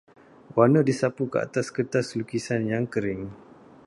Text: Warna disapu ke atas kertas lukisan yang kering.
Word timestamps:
Warna 0.57 0.81
disapu 0.87 1.27
ke 1.33 1.37
atas 1.45 1.67
kertas 1.75 2.09
lukisan 2.19 2.61
yang 2.73 2.85
kering. 2.93 3.23